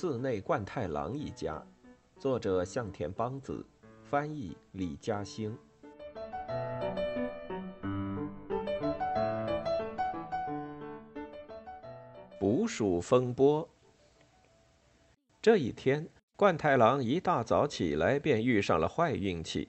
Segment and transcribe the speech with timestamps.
[0.00, 1.60] 寺内贯太郎一家，
[2.20, 3.66] 作者向田邦子，
[4.04, 5.58] 翻译李嘉兴。
[12.38, 13.68] 捕鼠风波。
[15.42, 19.68] 这一天，贯太郎一大早起来便遇上了坏运气。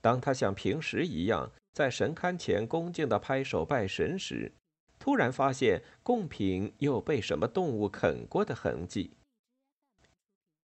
[0.00, 4.50] 当他像平时一样在神龛前恭敬地拍手拜神时，
[4.98, 9.10] 突然发现贡品又被什么动物啃过的痕迹。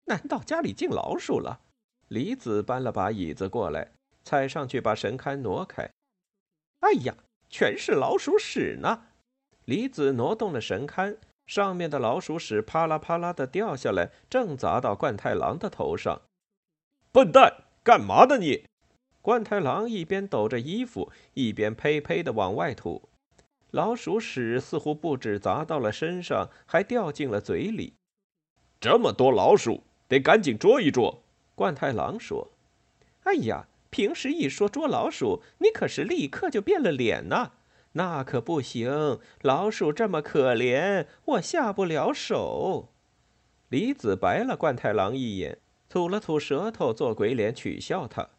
[0.05, 1.61] 难道家里进老鼠了？
[2.07, 3.91] 李子搬了把椅子过来，
[4.23, 5.89] 踩上去把神龛挪开。
[6.81, 7.15] 哎呀，
[7.49, 9.07] 全是老鼠屎呢！
[9.65, 16.21] 李子挪动了神龛，上面的老鼠屎啪啦啪啦的掉下来，正砸到冠太郎的头上。
[17.11, 18.65] 笨蛋，干嘛呢你？
[19.21, 23.09] 冠太郎一边抖着衣服，一边呸呸的往外吐。
[23.71, 27.95] 老鼠屎似乎不止砸到了身上，还掉进了嘴里。
[28.79, 29.81] 这么多老鼠！
[30.07, 31.23] 得赶紧捉一捉，
[31.55, 32.49] 冠太郎说
[33.23, 37.51] ：“哎呀，平时一说捉老鼠，你可是立刻就变了脸呐！
[37.93, 42.89] 那可不行，老鼠这么可怜，我下不了手。”
[43.69, 45.57] 李子白了冠太郎一眼，
[45.89, 48.29] 吐了吐舌头，做鬼脸取笑他：“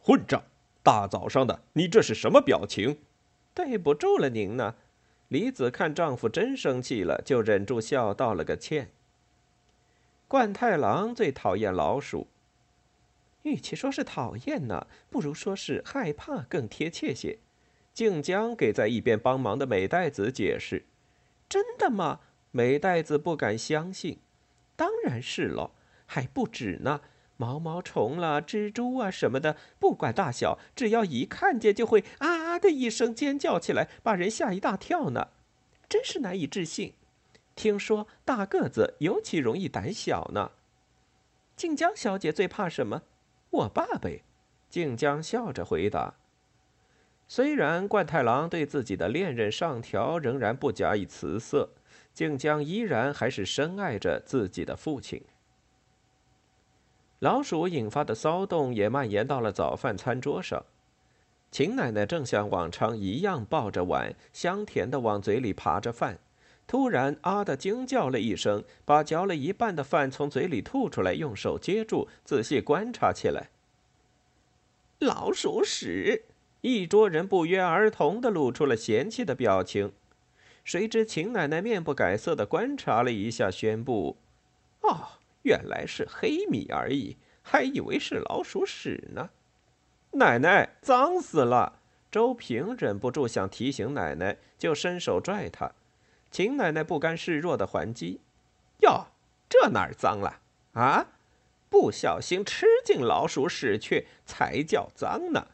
[0.00, 0.42] 混账！
[0.82, 2.98] 大早上的，你这是什么表情？
[3.54, 4.74] 对不住了您呢。”
[5.28, 8.92] 李子看丈夫真生气了，就忍住笑，道了个歉。
[10.28, 12.26] 冠太郎最讨厌老鼠。
[13.42, 17.38] 与其说是讨厌呢，不如说是害怕更贴切些。
[17.94, 20.84] 静江给在一边帮忙的美代子解释
[21.48, 24.18] ：“真的吗？”美代子不敢相信。
[24.74, 25.70] “当然是了，
[26.06, 27.02] 还不止呢。
[27.36, 35.28] 毛毛虫啦、蜘蛛啊什么的，不管大小，只要一看见就会啊的一声尖叫起来，把人吓一大跳呢。
[35.88, 36.94] 真是难以置信。”
[37.56, 40.52] 听说大个子尤其容易胆小呢。
[41.56, 43.02] 静江小姐最怕什么？
[43.50, 44.22] 我爸呗。
[44.68, 46.14] 静江笑着回答。
[47.26, 51.70] 虽然冠太郎对自己的恋人上条仍然不假以辞色，
[52.12, 55.24] 静江依然还是深爱着自己的父亲。
[57.20, 60.62] 老鼠引发的骚动也蔓延到了早饭餐桌上。
[61.50, 66.18] 秦奶奶正像往常一样抱着碗，香甜的往嘴里扒着饭。
[66.66, 73.50] 突然，啊的惊叫了一声，把嚼了一半的饭从嘴里吐出来，用手接住，仔细观察起来。
[74.98, 76.24] 老鼠屎！
[76.62, 79.92] 一桌人不约而同的露出了嫌弃的表情。
[80.64, 84.16] 谁知秦奶奶面不改色的观察了一下，宣布
[84.82, 89.30] ：“哦，原来是黑米而已，还以为是老鼠屎呢。”
[90.14, 91.78] 奶奶，脏死了！
[92.10, 95.70] 周平忍不住想提醒奶奶，就伸手拽她。
[96.30, 98.20] 秦奶奶不甘示弱的还击
[98.82, 99.06] ：“哟，
[99.48, 100.40] 这哪儿脏了
[100.72, 101.06] 啊？
[101.68, 105.48] 不小心吃进老鼠屎去才叫脏呢。”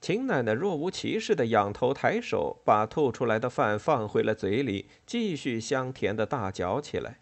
[0.00, 7.18] 秦奶奶若无其事的仰头抬手，把吐出来的饭放回了嘴里，继续香甜的大嚼起来。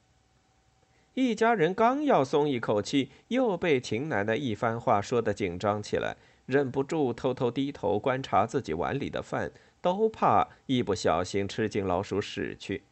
[1.14, 6.16] 一家人刚要松一口气，又被秦奶奶一番话说得紧张起来，
[6.48, 12.84] 忍不住偷偷低头观察自己碗里的饭，都怕一不小心吃进老鼠屎去。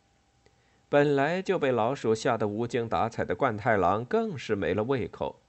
[0.91, 5.41] 本来就被老鼠吓得无精打采的冠太郎更是没了胃口。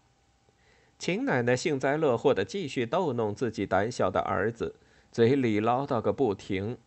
[0.98, 4.76] 秦奶奶幸灾乐祸地继续逗弄自己胆小的儿子，
[5.12, 6.78] 嘴里唠叨个不停：“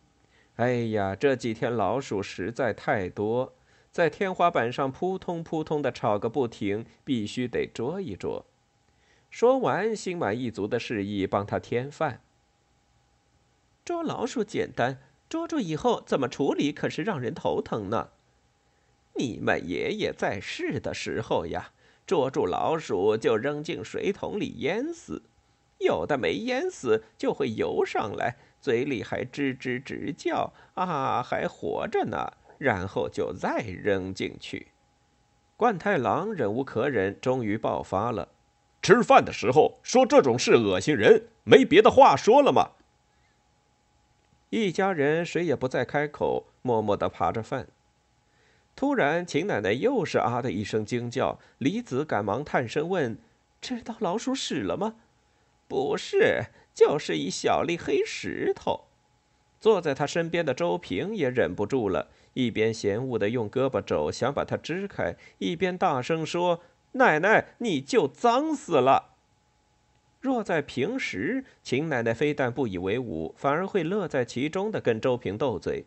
[0.57, 3.53] 哎呀，这几天老鼠实在太多，
[3.91, 8.47] 在天花板上扑通扑通地吵个不停，必须得捉一捉。”
[9.31, 12.21] 说完，心满意足的示意帮他添饭。
[13.85, 14.99] 捉老鼠简单，
[15.29, 18.09] 捉住以后怎么处理可是让人头疼呢。
[19.15, 21.71] 你们爷爷在世的时候呀，
[22.05, 25.23] 捉住老鼠就扔进水桶里淹死，
[25.79, 34.67] 有的没淹死就会游上来，嘴里还吱吱直叫啊，还活着呢，然后就再扔进去。
[35.55, 38.29] 冠太郎忍无可忍，终于爆发了
[38.81, 42.71] ：“吃饭的时候说这种事恶心人，没别的话说了吗？”
[44.49, 47.67] 一家人谁也不再开口，默默地扒着饭。
[48.75, 51.39] 突然，秦奶奶又是啊的一声惊叫。
[51.57, 53.17] 李子赶忙探身问
[53.61, 54.95] ：“知道老鼠屎了吗
[55.67, 58.85] ？”“不是，就是一小粒黑石头。”
[59.59, 66.61] 坐在他身边的周平也忍不住了，一边嫌恶的用胳膊肘想把它支开，一边大声说
[66.93, 69.15] ：“奶奶，你就脏死了！”
[70.21, 75.85] 若在平时，秦奶奶非但不以为忤，反而会乐在其中的跟周平斗嘴。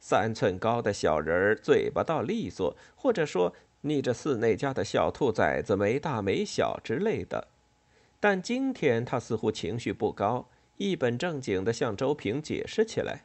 [0.00, 7.48] 三寸高的小人儿，嘴巴倒利索，或者说你这寺内家的小兔崽子没大没小之类的。
[8.20, 13.24] 但今天他似乎情绪不高，一本正经的向周平解释起来：“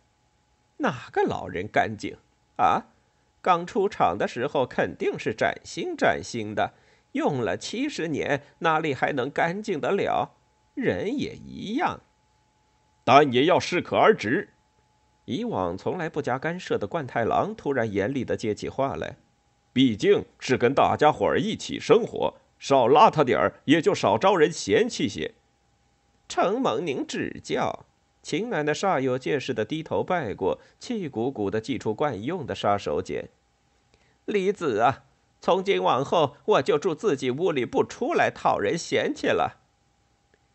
[0.78, 2.18] 哪个老人干净
[2.58, 2.86] 啊？
[3.42, 6.74] 刚出厂的时候肯定是崭新崭新的，
[7.14, 10.36] 用了七十年，哪里还能干净得了？
[10.76, 12.02] 人也一样，
[13.04, 14.50] 但也要适可而止。”
[15.26, 19.16] 以往从来不加干涉的冠太郎突然严厉的接起话来
[19.72, 25.34] ：“毕竟是跟大家伙儿一起生活。”少邋遢点儿，也就少招人嫌弃些。
[26.30, 27.86] 承蒙您指教，
[28.22, 33.26] 秦奶奶煞有介事的低头拜过，气鼓鼓的祭出惯用的杀手锏。
[34.24, 35.04] 李子啊，
[35.44, 39.58] 从今往后，我就住自己屋里，不出来讨人嫌弃了。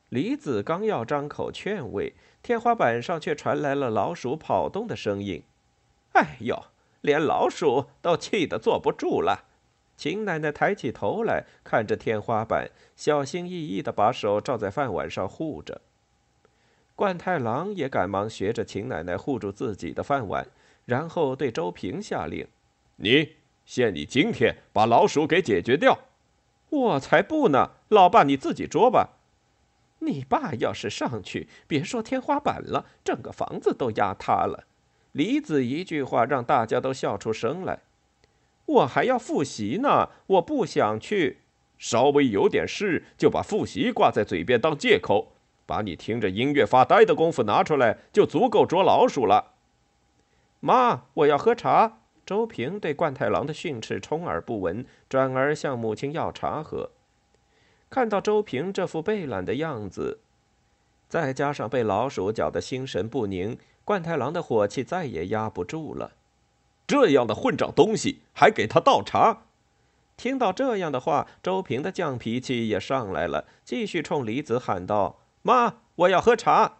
[0.08, 5.42] 李子刚要张口劝慰，天花板上却传来了老鼠跑动的声音。
[6.14, 6.64] 哎呦，
[7.02, 9.44] 连老鼠都气得坐不住了。
[9.98, 15.82] 秦奶奶抬起头来看着天花板，小心翼翼地把手罩在饭碗上护着。
[16.96, 20.48] 冠太郎也赶忙学着秦奶奶护住自己的饭碗，
[20.86, 22.48] 然后对周平下令
[22.96, 23.34] ：“你
[23.68, 25.98] 限你今天把老鼠给解决掉。
[26.70, 27.72] ”“我才不呢！
[27.88, 29.10] 老爸你自己捉吧。
[30.00, 34.64] ”“你爸要是上去，别说天花板了，整个房子都压塌了。”
[35.12, 37.80] 李子一句话让大家都笑出声来。
[38.64, 41.40] 我还要复习呢，我不想去。
[41.76, 45.32] 稍微有点事，就把复习挂在嘴边当借口，
[45.66, 49.52] 把你听着音乐发呆的功夫拿出来，就足够捉老鼠了。
[50.60, 51.97] 妈，我要喝茶。
[52.28, 56.90] 周平对冠太郎的训斥充耳不闻，转而向母亲要茶喝。
[57.88, 60.20] 看到周平这副被懒的样子，
[61.08, 66.12] 再加上被老鼠搅得心神不宁，冠太郎的火气再也压不住了。
[66.86, 69.44] 这样的混账东西还给他倒茶！
[70.18, 76.77] 听到这样的话，周平的犟脾气也上来了，继续冲李子喊道：“妈，我要喝茶！”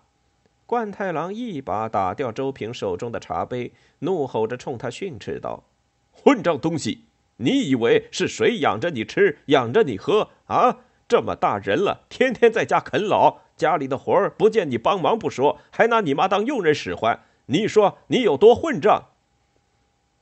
[0.68, 5.64] 冠太郎一把打掉周平手中的茶杯，怒吼着冲他训斥道
[6.12, 7.04] ：“混账东西！
[7.38, 10.80] 你以为是谁养着你吃，养着你喝啊？
[11.08, 17.20] 这么大人了，天天在家啃老，家里的活儿不见你帮忙不说，还拿你妈当佣人使唤。
[17.46, 19.04] 你说你有多混账？”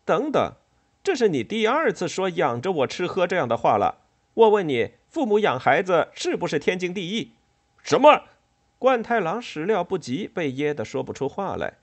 [0.06, 0.52] 等等，
[1.02, 4.02] 这是你第二次说养着我吃喝这样的话了。
[4.34, 7.32] 我问你，父母养孩子是不是天经地义？
[7.82, 8.22] 什么？
[8.78, 11.74] 冠太郎始料不及，被噎得说不出话来。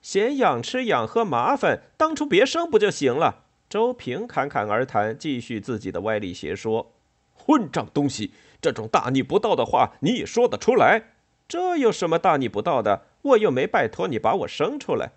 [0.00, 3.44] 嫌养吃养喝麻烦，当初别生不就行了？
[3.68, 6.92] 周平侃侃而谈，继续自己的歪理邪说。
[7.34, 11.04] 混账东西，这种大逆不道的话你也说得出来？
[11.48, 13.02] 这有什么大逆不道的？
[13.22, 15.12] 我又没拜托你把我生出来。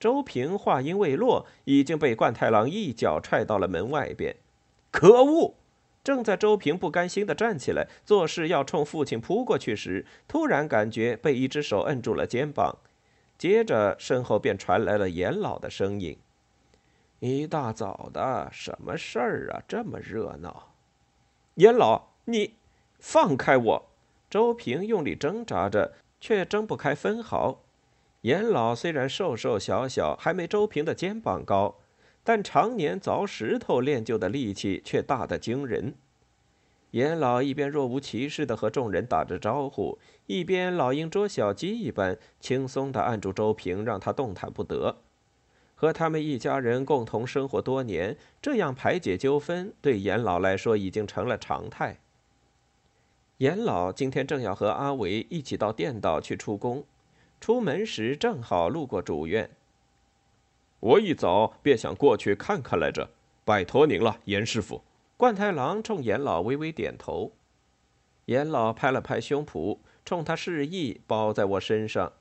[0.00, 4.36] 周平话音未落，已经被冠太郎一脚踹到了门外边。
[4.90, 5.54] 可恶！
[6.04, 12.76] 正在周平不甘心地站起来，做事要冲父亲扑过去时，突然感觉被一只手摁住了肩膀，
[13.38, 16.18] 接着身后便传来了严老的声音
[17.20, 19.62] ：“一大早的，什么事儿啊？
[19.66, 20.74] 这么热闹！”
[21.56, 22.56] 严老，你
[22.98, 23.90] 放开我！
[24.28, 27.62] 周平用力挣扎着，却挣不开分毫。
[28.22, 31.76] 严老虽然瘦瘦小小，还没周平的肩膀高，
[32.24, 35.94] 但常年凿石头练就的力气却大得惊人。
[36.92, 44.96] 严老一边若无其事地和众人打着招呼，一边老鹰捉小鸡一般轻松地按住周平，让他动弹不得。
[45.74, 51.98] 和他们一家人共同生活多年，这样排解纠纷对严老来说已经成了常态。
[53.38, 56.84] 严老今天正要和阿维一起到店道去出工。
[57.40, 59.50] 出门时正好路过主院，
[60.84, 63.08] 我一早便想过去看看来着，
[63.42, 64.82] 拜托您了，严师傅。
[65.16, 67.32] 冠太郎冲严老微微点头，
[68.26, 72.12] 严老拍了拍胸脯，冲他示意包在我身上，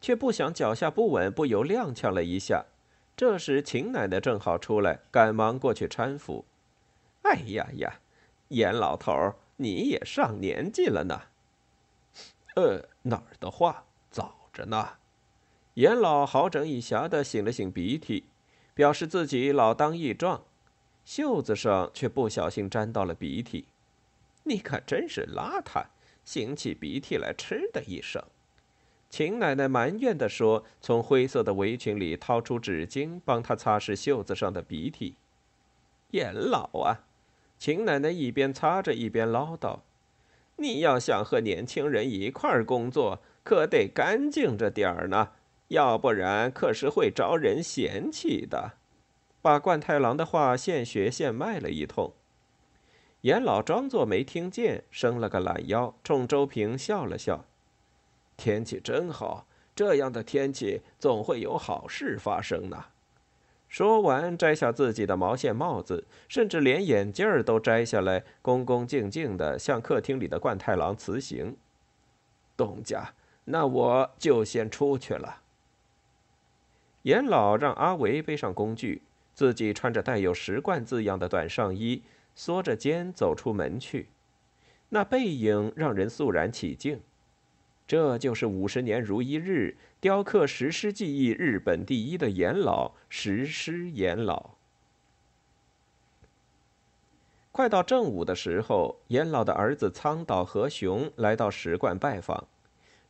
[0.00, 2.66] 却不想脚下不稳，不由踉跄了一下。
[3.16, 6.44] 这时秦奶奶正好出来，赶忙过去搀扶。
[7.22, 7.94] 哎呀呀，
[8.46, 11.22] 严老头，你也上年纪了呢。
[12.54, 13.86] 呃，哪儿的话？
[14.08, 14.88] 早着呢，
[15.74, 18.24] 严老好整以暇的擤了擤鼻涕，
[18.74, 20.44] 表示自己老当益壮，
[21.04, 23.66] 袖子上却不小心沾到了鼻涕。
[24.44, 25.86] 你可真是邋遢，
[26.24, 28.22] 擤起鼻涕来，嗤的一声。
[29.10, 35.16] 秦奶奶埋怨地说，从灰色的围裙里掏出纸巾，帮他擦拭袖子上的鼻涕。
[36.12, 37.04] 严老啊，
[37.58, 39.80] 秦奶奶一边擦着一边唠叨
[40.56, 45.32] ：“你要想和年轻人一块儿工作。”可得干净着点儿呢，
[45.68, 48.72] 要不然可是会招人嫌弃的。
[49.42, 52.12] 把冠太郎的话现学现卖了一通。
[53.22, 57.46] 严老装作没听见，伸了个懒腰，冲周平笑了笑
[58.36, 62.86] ：“天气真好，这样的天气总会有好事发生呢。”
[63.66, 71.56] 说完，摘下自己的毛线帽子，甚至连眼镜儿都摘下来，恭恭敬敬地向客厅里的冠太郎辞行
[72.56, 73.14] ：“东家，
[73.46, 75.40] 那我就先出去了。”
[77.04, 79.02] 严老让阿维背上工具，
[79.34, 82.02] 自己穿着带有“石冠”字样的短上衣，
[82.34, 84.08] 缩着肩走出门去。
[84.88, 87.00] 那背影让人肃然起敬。
[87.86, 94.52] 这就是五十年如一日雕刻石狮技艺日本第一的严老石狮严老。
[97.52, 102.48] 快到正午的时候，严老的儿子苍岛和雄来到石冠拜访，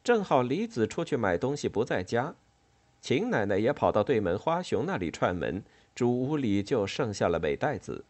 [0.03, 2.35] 正好李子出去买东西不在家。
[3.05, 5.63] 秦奶奶也跑到对门花熊那里串门，
[5.95, 8.03] 主屋里就剩下了美代子。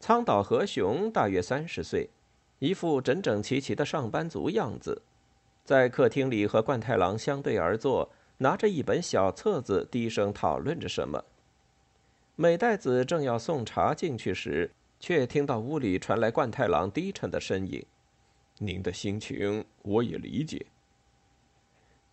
[0.00, 2.10] 苍岛和雄大约三十岁，
[2.58, 5.00] 一副整整齐齐的上班族样子，
[5.64, 11.24] 在客厅里和冠太郎相对而坐，拿着一本小册子，低声讨论着什么。
[12.36, 17.82] 美代子正要送茶进去时，却听到屋里传来冠太郎低沉的声音
[18.60, 20.66] ：“您的心情我也理解。”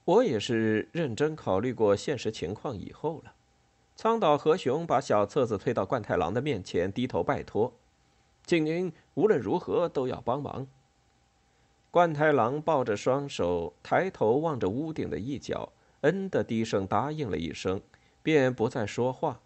[0.06, 3.34] 我也是认真考虑过现实情况以后了。
[3.96, 7.74] 苍岛和雄把小册子推到冠太郎的面前，低头拜托
[8.46, 10.68] ：“请您无论如何都要帮忙。”
[11.90, 15.72] 冠太郎抱着双手，抬头望着屋顶的一角，
[16.02, 17.82] 嗯的低声答应了一声，
[18.22, 19.40] 便不再说话。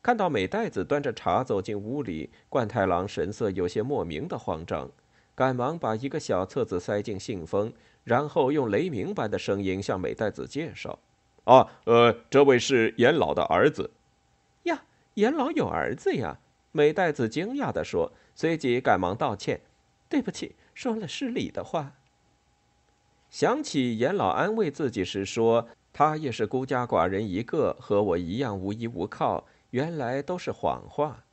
[0.00, 4.88] 看到美代子端着茶走进屋里，冠太郎神色有些莫名的慌张，
[5.34, 7.72] 赶忙把一个小册子塞进信封。
[8.04, 10.98] 然后用雷鸣般的声音向美代子介绍
[11.44, 13.90] ：“啊，呃，这位是严老的儿子。”
[14.64, 14.82] 呀，
[15.14, 16.38] 严老有儿子呀！
[16.72, 19.60] 美代子惊讶地说，随即赶忙道歉
[20.08, 21.94] ：“对不起，说了失礼的话。”
[23.30, 31.24] 想起严老安慰自己时说：“他也是孤家寡人一个，和我一样无依无靠。”原来都是谎话。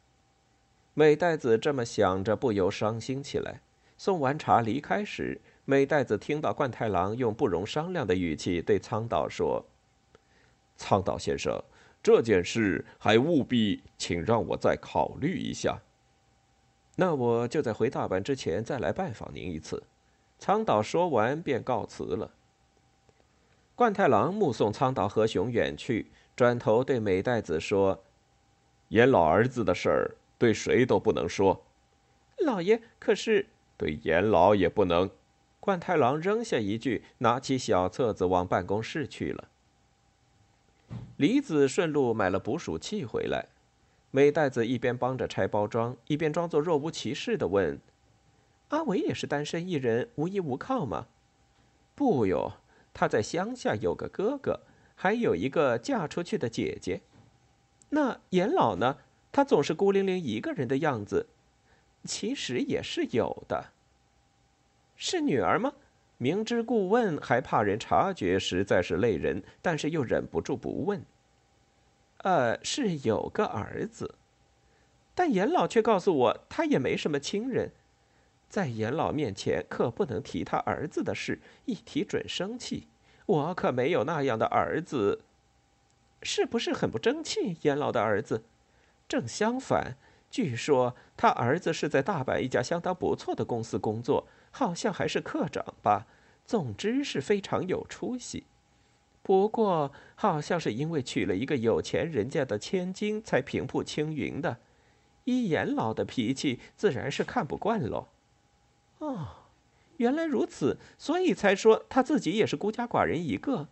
[0.94, 3.62] 美代子这么想着，不由伤心起来。
[3.98, 5.42] 送完茶离开时。
[5.70, 9.66] 美代子听到冠太郎用不容商量的语气对苍岛说
[10.78, 11.62] ：“苍岛先生，
[12.02, 15.82] 这件事还务必请让我再考虑一下。
[16.96, 19.84] 那我就在回大阪之前再来拜访您一次。”
[20.40, 22.32] 苍岛说完便告辞了。
[23.76, 28.06] 冠太郎目送苍岛和雄远去，转头对美代子说
[28.88, 31.66] ：“严老儿子的事儿，对谁都不能说。
[32.38, 35.12] 老爷，可是对严老也不能。”
[35.68, 39.50] 冠太郎扔下一句，拿起小册子往办公室去了。
[41.18, 43.50] 李子顺路买了捕鼠器回来，
[44.10, 47.82] 美代子一边帮着拆包装，一边装作若无其事的问
[48.70, 51.08] ：“阿伟也是单身一人，无依无靠吗
[51.96, 52.54] ？”“不哟，
[52.94, 54.62] 他在乡下有个哥哥，
[54.96, 57.02] 还有一个嫁出去的姐姐。
[57.90, 59.00] 那严老呢？
[59.34, 61.28] 他总是孤零零一个人的样子。
[62.06, 63.72] 其实也是有的。”
[64.98, 65.72] 是女儿吗？
[66.18, 69.44] 明知故问还怕人察觉，实在是累人。
[69.62, 71.06] 但是又忍不住不问。
[72.24, 74.16] 呃，是有个儿子，
[75.13, 77.72] 但严老却告诉我，他也没什么亲人，
[78.50, 82.88] 在严老面前可不能提他儿子的事，一提准生气。
[83.27, 85.22] 我可没有那样的儿子，
[86.24, 87.58] 是不是很不争气？
[87.62, 88.44] 严老的儿子，
[89.08, 89.96] 正相反，
[90.32, 94.27] 据说他儿子是在大阪一家相当不错的公司工作。
[94.58, 96.08] 好像还是科长吧，
[96.44, 98.46] 总之是非常有出息。
[99.22, 104.58] 不过好像是因为娶了一个有钱人家的千金，才平步青云的。
[105.26, 108.08] 依严老的脾气，自然是看不惯喽。
[108.98, 109.28] 哦，
[109.98, 113.68] 原来如此，所以才说他自己也是孤家寡人一个。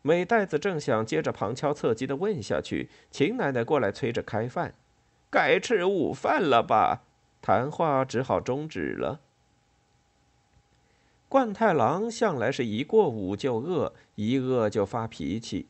[0.00, 4.72] 美袋子正想接着旁敲侧击的问下去，秦奶奶过来催着开饭，
[5.28, 7.02] 该吃午饭了吧？
[7.42, 9.20] 谈话只好终止了。
[11.28, 15.66] 冠太郎向来是一过午就饿，一饿就发脾气。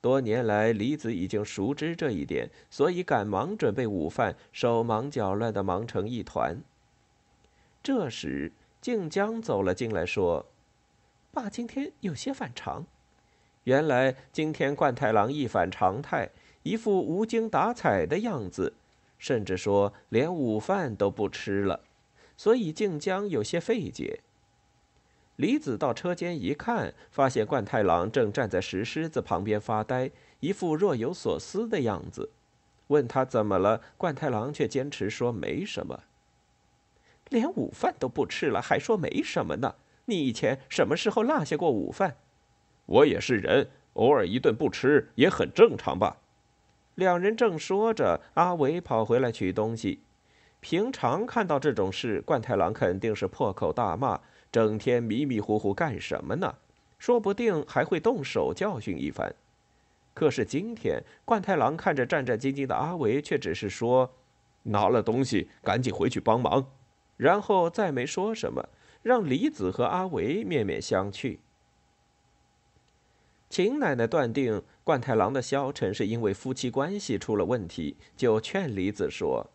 [0.00, 6.62] 多年来，李子已经熟知这一点，所以赶忙准备午饭，手忙脚乱的忙成一团。
[7.82, 10.46] 这时，静江走了进来，说
[11.30, 12.86] ：“爸今天有些反常。
[13.64, 16.30] 原来今天冠太郎一反常态，
[16.62, 18.72] 一副无精打采的样子，
[19.18, 21.80] 甚至说连午饭都不吃了，
[22.38, 24.20] 所以静江有些费解。”
[25.36, 30.10] 李子到车间一看，发现冠太郎正站在石狮子旁边发呆，
[30.40, 32.30] 一副若有所思的样子。
[32.88, 36.02] 问他怎么了，冠太郎却坚持说没什么。
[37.30, 39.76] 连午饭都不吃了，还说没什么呢？
[40.04, 42.16] 你以前什么时候落下过午饭？
[42.84, 46.18] 我也是人，偶尔一顿不吃也很正常吧。
[46.96, 50.00] 两人正说着，阿伟跑回来取东西。
[50.60, 54.20] 平常看到这种事，冠太郎肯定是破口大骂，
[54.52, 56.54] 整天迷迷糊糊干什么呢？
[56.98, 59.34] 说不定还会动手教训一番。
[60.14, 64.12] 可是今天，冠太郎看着战战兢兢的阿维，却只是说
[64.64, 66.70] ：“拿了东西，赶紧回去帮忙。”
[67.16, 68.68] 然后再没说什么，
[69.02, 71.38] 让李子和阿维面面相觑。
[73.48, 79.50] 秦奶奶断定冠太郎的消沉是因为夫妻关系出了问题，就劝李子说：“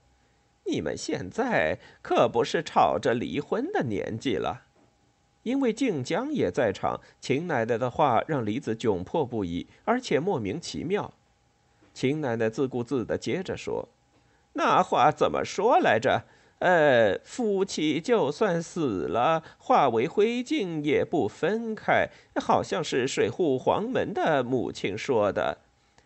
[0.66, 4.66] 你们现在可不是吵着离婚的年纪了。”
[5.48, 11.14] 因为静江也在场，秦奶奶的话让李子窘迫不已，而且莫名其妙。
[11.94, 13.88] 秦奶奶自顾自地接着说
[14.54, 16.26] ：“那话怎么说来着？
[16.60, 22.10] 呃，夫妻就算死了，化为灰烬也不分开，
[22.42, 25.60] 好像是水户黄门的母亲说的，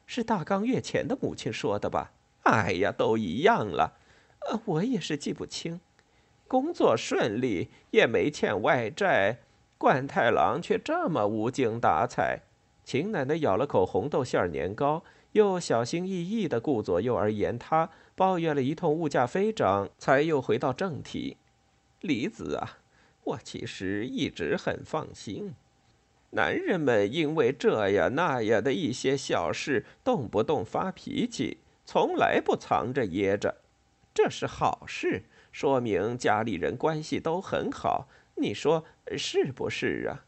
[0.06, 2.12] 是大冈月前的母亲说的吧？
[2.44, 3.94] 哎呀，都一样了，
[4.48, 5.80] 呃，我也是记不清。”
[6.51, 9.38] 工作顺利，也没欠外债，
[9.77, 12.41] 冠太郎却这么无精打采。
[12.84, 21.38] 秦奶奶咬了口红豆馅年糕，又小心翼翼地顾左右而言他，抱怨了一通物价飞涨，才又回到正题
[22.01, 22.79] ：“李子啊，
[23.24, 25.53] 我其实一直很放心。
[26.31, 33.55] 男人们因为这呀那呀的一些小事，动不动发脾气，从来不藏着掖着，
[34.13, 38.86] 这是好事。”说明家里人关系都很好，你说
[39.17, 40.25] 是不是啊？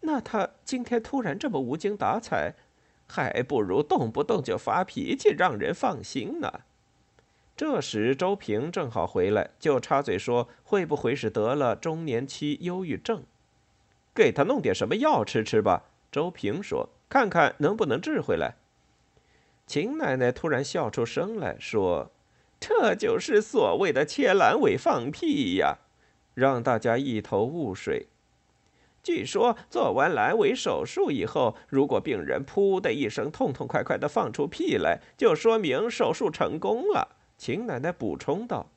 [0.00, 2.54] 那他今天突然这么无精打采，
[3.08, 6.62] 还不如动不动就发脾气，让人放心呢。
[7.56, 13.24] 这时周平正好回来，就插嘴说：“会不会是得了中年期忧郁症？
[14.14, 18.56] 给他弄点什么药吃吃吧。”周平说：“看看能不能治回来。”
[19.66, 22.10] 秦奶奶突然笑出声来说。
[22.64, 25.78] 这就是所谓的切阑尾放屁呀，
[26.32, 28.06] 让大家一头雾水。
[29.02, 37.16] 据说做完阑尾手术以后，如果病人噗的一声痛痛快快的放出屁来，就说明手术成功了。
[37.36, 38.70] 秦奶奶补充道：“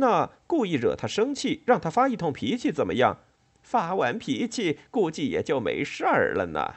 [0.00, 3.18] 那故意惹他生气，让他发一通脾气怎么样？
[3.60, 6.76] 发完脾气，估计也就没事儿了呢。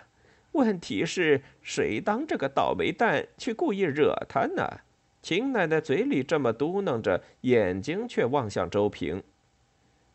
[0.52, 4.82] 问题是谁当这个倒霉蛋去故意惹他呢？”
[5.22, 9.22] 秦奶奶嘴里这么嘟囔着，眼睛却望向周平。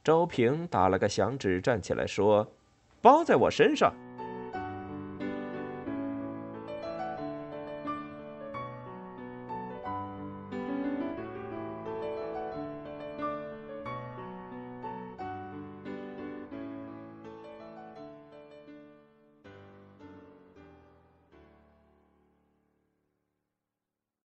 [0.02, 2.52] 周平打了个响指，站起来说
[3.00, 3.94] ：“包在我身上。”